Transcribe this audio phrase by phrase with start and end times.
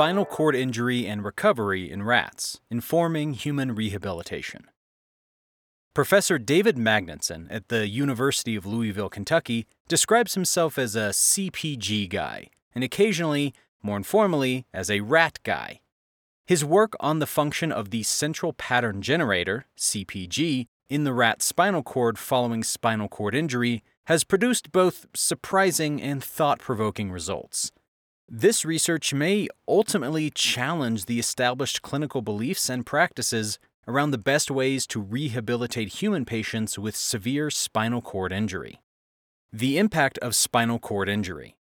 [0.00, 4.64] spinal cord injury and recovery in rats, informing human rehabilitation.
[5.92, 12.46] Professor David Magnuson at the University of Louisville, Kentucky, describes himself as a CPG guy,
[12.74, 13.52] and occasionally,
[13.82, 15.80] more informally, as a rat guy.
[16.46, 21.82] His work on the function of the central pattern generator, CPG, in the rat spinal
[21.82, 27.70] cord following spinal cord injury has produced both surprising and thought provoking results.
[28.32, 34.86] This research may ultimately challenge the established clinical beliefs and practices around the best ways
[34.86, 38.82] to rehabilitate human patients with severe spinal cord injury.
[39.52, 41.56] The impact of spinal cord injury.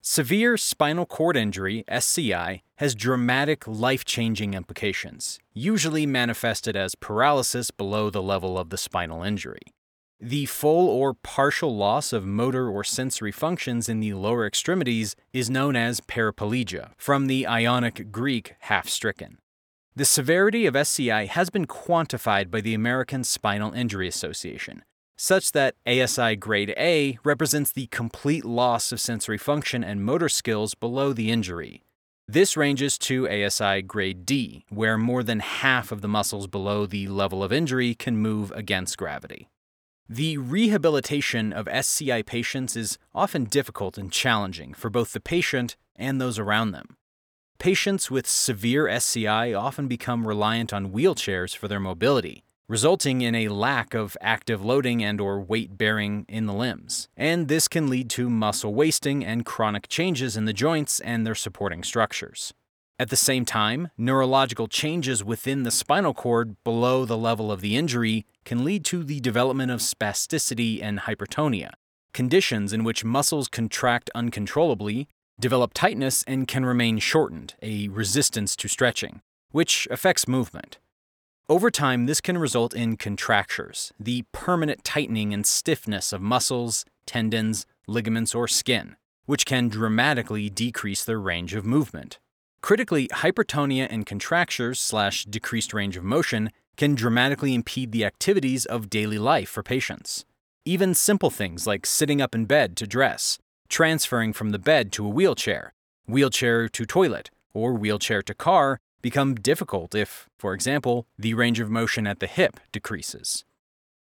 [0.00, 8.10] Severe spinal cord injury, SCI, has dramatic life changing implications, usually manifested as paralysis below
[8.10, 9.74] the level of the spinal injury.
[10.20, 15.50] The full or partial loss of motor or sensory functions in the lower extremities is
[15.50, 19.36] known as paraplegia, from the Ionic Greek half stricken.
[19.94, 24.84] The severity of SCI has been quantified by the American Spinal Injury Association,
[25.18, 30.74] such that ASI grade A represents the complete loss of sensory function and motor skills
[30.74, 31.82] below the injury.
[32.26, 37.06] This ranges to ASI grade D, where more than half of the muscles below the
[37.06, 39.48] level of injury can move against gravity.
[40.08, 46.20] The rehabilitation of SCI patients is often difficult and challenging for both the patient and
[46.20, 46.96] those around them.
[47.58, 53.48] Patients with severe SCI often become reliant on wheelchairs for their mobility, resulting in a
[53.48, 57.08] lack of active loading and or weight bearing in the limbs.
[57.16, 61.34] And this can lead to muscle wasting and chronic changes in the joints and their
[61.34, 62.54] supporting structures.
[62.98, 67.76] At the same time, neurological changes within the spinal cord below the level of the
[67.76, 71.72] injury can lead to the development of spasticity and hypertonia,
[72.14, 78.66] conditions in which muscles contract uncontrollably, develop tightness, and can remain shortened, a resistance to
[78.66, 80.78] stretching, which affects movement.
[81.50, 87.66] Over time, this can result in contractures, the permanent tightening and stiffness of muscles, tendons,
[87.86, 92.18] ligaments, or skin, which can dramatically decrease their range of movement.
[92.60, 98.90] Critically, hypertonia and contractures slash decreased range of motion can dramatically impede the activities of
[98.90, 100.24] daily life for patients.
[100.64, 105.06] Even simple things like sitting up in bed to dress, transferring from the bed to
[105.06, 105.72] a wheelchair,
[106.06, 111.70] wheelchair to toilet, or wheelchair to car become difficult if, for example, the range of
[111.70, 113.44] motion at the hip decreases.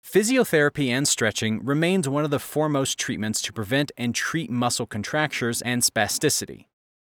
[0.04, 5.62] Physiotherapy and stretching remains one of the foremost treatments to prevent and treat muscle contractures
[5.62, 6.66] and spasticity.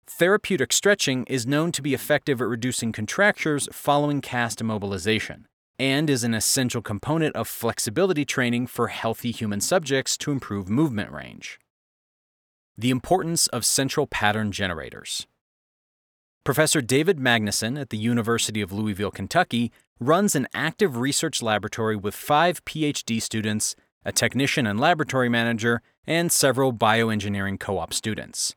[0.07, 5.45] Therapeutic stretching is known to be effective at reducing contractures following cast immobilization
[5.79, 11.11] and is an essential component of flexibility training for healthy human subjects to improve movement
[11.11, 11.59] range.
[12.77, 15.25] The importance of central pattern generators.
[16.43, 22.13] Professor David Magnuson at the University of Louisville, Kentucky, runs an active research laboratory with
[22.13, 28.55] five PhD students, a technician and laboratory manager, and several bioengineering co op students.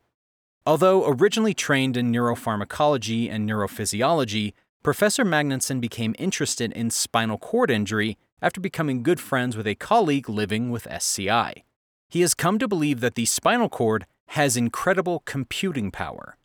[0.69, 4.53] Although originally trained in neuropharmacology and neurophysiology,
[4.83, 10.29] Professor Magnuson became interested in spinal cord injury after becoming good friends with a colleague
[10.29, 11.63] living with SCI.
[12.07, 16.37] He has come to believe that the spinal cord has incredible computing power.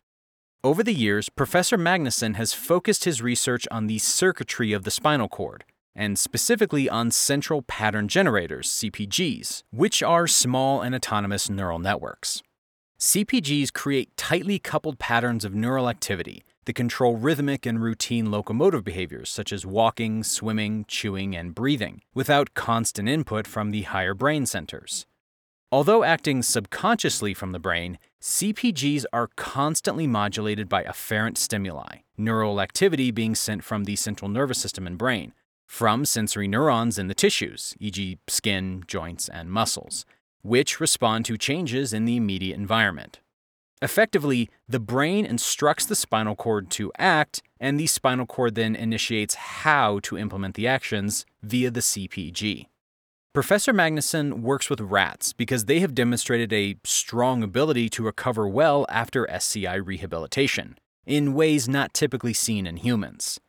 [0.63, 5.29] Over the years, Professor Magnuson has focused his research on the circuitry of the spinal
[5.29, 12.41] cord, and specifically on central pattern generators, CPGs, which are small and autonomous neural networks.
[12.99, 19.29] CPGs create tightly coupled patterns of neural activity that control rhythmic and routine locomotive behaviors
[19.29, 25.05] such as walking, swimming, chewing, and breathing, without constant input from the higher brain centers.
[25.71, 33.11] Although acting subconsciously from the brain, CPGs are constantly modulated by afferent stimuli, neural activity
[33.11, 35.33] being sent from the central nervous system and brain,
[35.67, 40.05] from sensory neurons in the tissues, e.g., skin, joints, and muscles,
[40.45, 43.19] which respond to changes in the immediate environment.
[43.81, 49.33] Effectively, the brain instructs the spinal cord to act, and the spinal cord then initiates
[49.33, 52.67] how to implement the actions via the CPG.
[53.33, 58.85] Professor Magnuson works with rats because they have demonstrated a strong ability to recover well
[58.87, 60.77] after SCI rehabilitation,
[61.07, 63.39] in ways not typically seen in humans.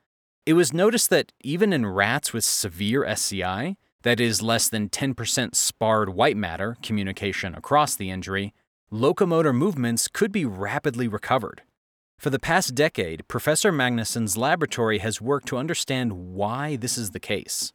[0.47, 3.77] It was noticed that even in rats with severe SCI,
[4.07, 8.55] that is less than 10% sparred white matter communication across the injury,
[8.89, 11.63] locomotor movements could be rapidly recovered.
[12.17, 17.19] For the past decade, Professor Magnuson's laboratory has worked to understand why this is the
[17.19, 17.73] case.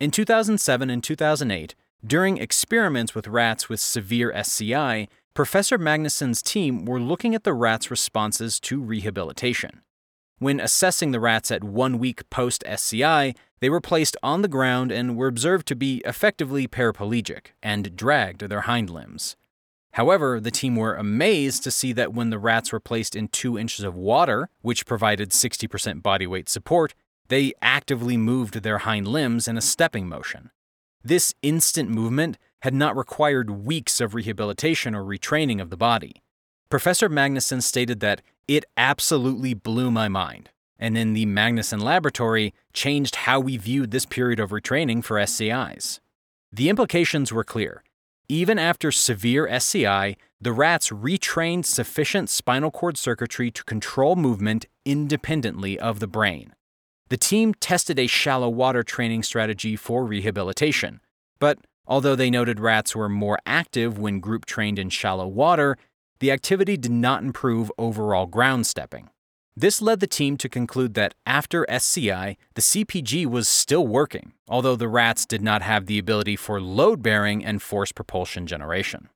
[0.00, 6.98] In 2007 and 2008, during experiments with rats with severe SCI, Professor Magnuson's team were
[6.98, 9.82] looking at the rats' responses to rehabilitation.
[10.38, 14.92] When assessing the rats at one week post SCI, they were placed on the ground
[14.92, 19.36] and were observed to be effectively paraplegic and dragged their hind limbs.
[19.92, 23.58] However, the team were amazed to see that when the rats were placed in two
[23.58, 26.94] inches of water, which provided 60% body weight support,
[27.26, 30.50] they actively moved their hind limbs in a stepping motion.
[31.02, 36.22] This instant movement had not required weeks of rehabilitation or retraining of the body.
[36.70, 43.14] Professor Magnuson stated that it absolutely blew my mind, and in the Magnuson laboratory changed
[43.16, 46.00] how we viewed this period of retraining for SCIs.
[46.50, 47.84] The implications were clear.
[48.30, 55.78] Even after severe SCI, the rats retrained sufficient spinal cord circuitry to control movement independently
[55.78, 56.54] of the brain.
[57.08, 61.00] The team tested a shallow water training strategy for rehabilitation,
[61.38, 65.76] but although they noted rats were more active when group trained in shallow water,
[66.20, 69.10] the activity did not improve overall ground stepping.
[69.56, 74.76] This led the team to conclude that after SCI, the CPG was still working, although
[74.76, 79.08] the rats did not have the ability for load bearing and force propulsion generation.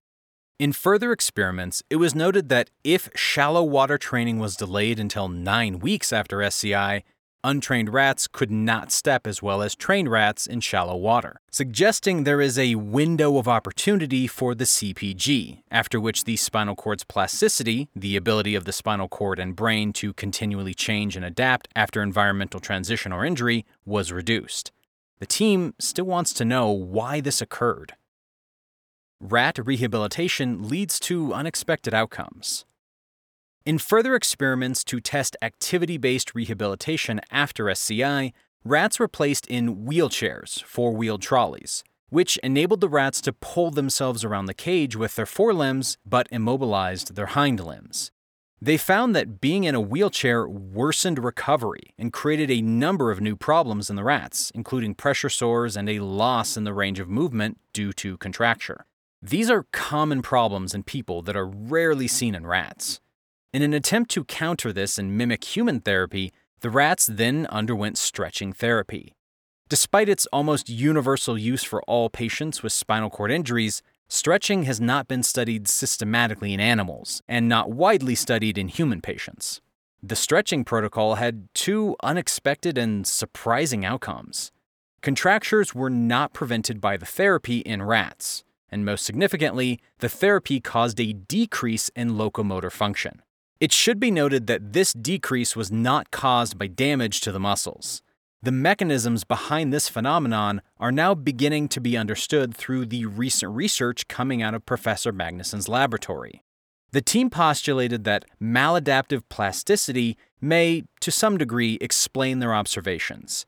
[0.59, 5.79] In further experiments, it was noted that if shallow water training was delayed until nine
[5.79, 7.05] weeks after SCI,
[7.45, 12.41] untrained rats could not step as well as trained rats in shallow water, suggesting there
[12.41, 18.17] is a window of opportunity for the CPG, after which the spinal cord's plasticity, the
[18.17, 23.13] ability of the spinal cord and brain to continually change and adapt after environmental transition
[23.13, 24.73] or injury, was reduced.
[25.19, 27.95] The team still wants to know why this occurred.
[29.21, 32.65] Rat rehabilitation leads to unexpected outcomes.
[33.65, 38.33] In further experiments to test activity based rehabilitation after SCI,
[38.65, 44.25] rats were placed in wheelchairs, four wheeled trolleys, which enabled the rats to pull themselves
[44.25, 48.11] around the cage with their forelimbs but immobilized their hind limbs.
[48.61, 53.37] They found that being in a wheelchair worsened recovery and created a number of new
[53.37, 57.59] problems in the rats, including pressure sores and a loss in the range of movement
[57.73, 58.87] due to contracture.
[59.23, 63.01] These are common problems in people that are rarely seen in rats.
[63.53, 68.55] In an attempt to counter this and mimic human therapy, the rats then underwent stretching
[68.55, 69.15] therapy.
[69.69, 75.07] Despite its almost universal use for all patients with spinal cord injuries, stretching has not
[75.07, 79.61] been studied systematically in animals and not widely studied in human patients.
[80.03, 84.51] The stretching protocol had two unexpected and surprising outcomes.
[85.03, 90.99] Contractures were not prevented by the therapy in rats, and most significantly, the therapy caused
[90.99, 93.21] a decrease in locomotor function.
[93.63, 98.03] It should be noted that this decrease was not caused by damage to the muscles.
[98.43, 104.09] The mechanisms behind this phenomenon are now beginning to be understood through the recent research
[104.09, 106.43] coming out of Professor Magnuson's laboratory.
[106.91, 113.47] The team postulated that maladaptive plasticity may, to some degree, explain their observations.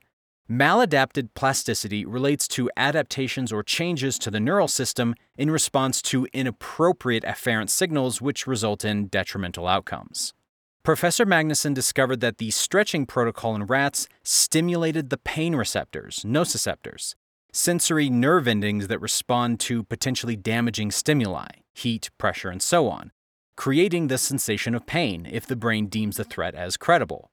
[0.50, 7.22] Maladapted plasticity relates to adaptations or changes to the neural system in response to inappropriate
[7.24, 10.34] afferent signals which result in detrimental outcomes.
[10.82, 17.14] Professor Magnuson discovered that the stretching protocol in rats stimulated the pain receptors, nociceptors,
[17.50, 23.12] sensory nerve endings that respond to potentially damaging stimuli, heat, pressure, and so on,
[23.56, 27.30] creating the sensation of pain if the brain deems the threat as credible.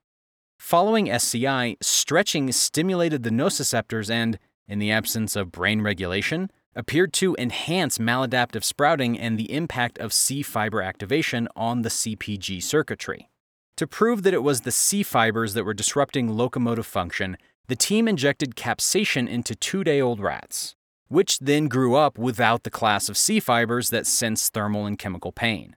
[0.62, 4.38] Following SCI, stretching stimulated the nociceptors and,
[4.68, 10.12] in the absence of brain regulation, appeared to enhance maladaptive sprouting and the impact of
[10.12, 13.28] C fiber activation on the CPG circuitry.
[13.76, 18.06] To prove that it was the C fibers that were disrupting locomotive function, the team
[18.06, 20.76] injected capsaicin into two day old rats,
[21.08, 25.32] which then grew up without the class of C fibers that sense thermal and chemical
[25.32, 25.74] pain.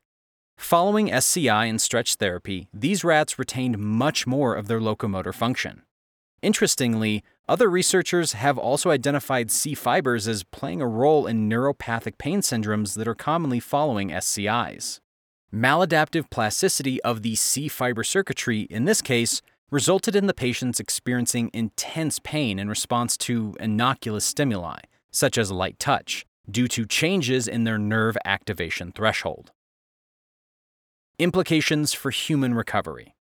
[0.58, 5.84] Following SCI and stretch therapy, these rats retained much more of their locomotor function.
[6.42, 12.42] Interestingly, other researchers have also identified C fibers as playing a role in neuropathic pain
[12.42, 15.00] syndromes that are commonly following SCIs.
[15.54, 21.50] Maladaptive plasticity of the C fiber circuitry, in this case, resulted in the patients experiencing
[21.54, 24.80] intense pain in response to innocuous stimuli,
[25.12, 29.52] such as light touch, due to changes in their nerve activation threshold.
[31.18, 33.16] Implications for human recovery.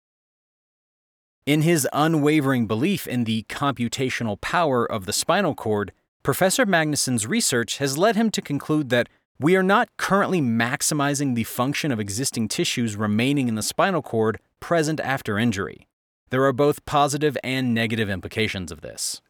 [1.45, 5.91] In his unwavering belief in the computational power of the spinal cord,
[6.23, 11.43] Professor Magnuson's research has led him to conclude that we are not currently maximizing the
[11.43, 15.85] function of existing tissues remaining in the spinal cord present after injury.
[16.29, 19.21] There are both positive and negative implications of this.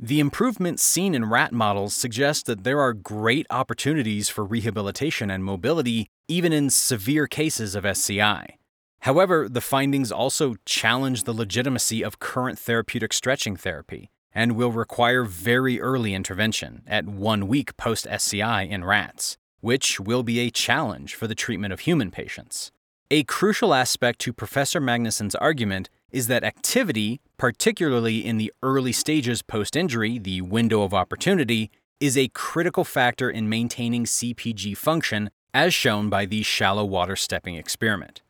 [0.00, 5.44] The improvements seen in rat models suggest that there are great opportunities for rehabilitation and
[5.44, 8.58] mobility even in severe cases of SCI.
[9.00, 15.24] However, the findings also challenge the legitimacy of current therapeutic stretching therapy and will require
[15.24, 21.16] very early intervention at one week post SCI in rats, which will be a challenge
[21.16, 22.70] for the treatment of human patients.
[23.10, 29.42] A crucial aspect to Professor Magnuson's argument is that activity, particularly in the early stages
[29.42, 35.74] post injury, the window of opportunity, is a critical factor in maintaining CPG function, as
[35.74, 38.22] shown by the shallow water stepping experiment.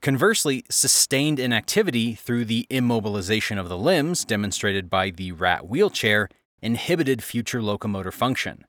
[0.00, 6.28] Conversely, sustained inactivity through the immobilization of the limbs, demonstrated by the rat wheelchair,
[6.62, 8.64] inhibited future locomotor function.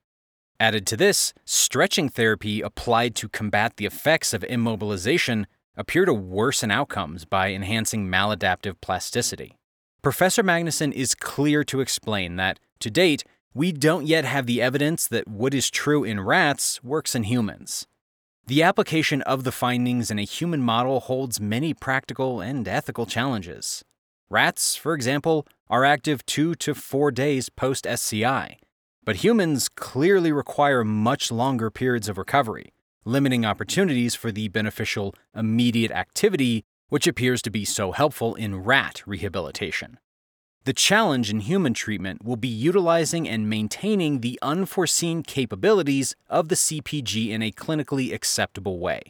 [0.59, 5.45] Added to this, stretching therapy applied to combat the effects of immobilization
[5.79, 9.55] appear to worsen outcomes by enhancing maladaptive plasticity.
[10.01, 15.07] Professor Magnuson is clear to explain that, to date, we don't yet have the evidence
[15.07, 17.87] that what is true in rats works in humans.
[18.45, 23.81] The application of the findings in a human model holds many practical and ethical challenges.
[24.29, 28.57] Rats, for example, are active two to four days post SCI,
[29.05, 32.73] but humans clearly require much longer periods of recovery,
[33.09, 39.03] limiting opportunities for the beneficial immediate activity which appears to be so helpful in rat
[39.05, 39.99] rehabilitation.
[40.65, 46.55] The challenge in human treatment will be utilizing and maintaining the unforeseen capabilities of the
[46.55, 49.01] CPG in a clinically acceptable way.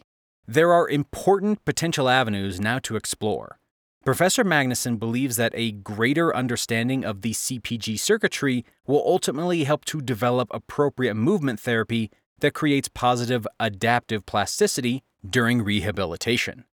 [0.48, 3.60] There are important potential avenues now to explore,
[4.06, 10.02] Professor Magnuson believes that a greater understanding of the CPG circuitry will ultimately help to
[10.02, 12.10] develop appropriate movement therapy
[12.42, 16.66] that creates positive adaptive plasticity during rehabilitation.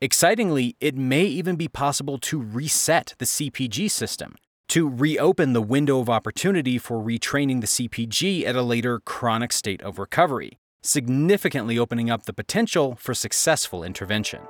[0.00, 4.34] Excitingly, it may even be possible to reset the CPG system,
[4.68, 9.82] to reopen the window of opportunity for retraining the CPG at a later chronic state
[9.82, 14.40] of recovery, significantly opening up the potential for successful intervention.